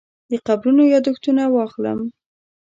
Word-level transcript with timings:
د 0.29 0.31
قبرونو 0.47 0.83
یاداښتونه 0.93 1.43
واخلم. 1.49 1.99